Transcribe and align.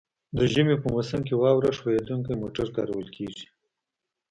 د 0.37 0.39
ژمي 0.51 0.75
په 0.81 0.87
موسم 0.93 1.21
کې 1.27 1.33
واوره 1.41 1.71
ښوییدونکي 1.77 2.33
موټر 2.41 2.67
کارول 2.75 3.07
کیږي 3.15 3.47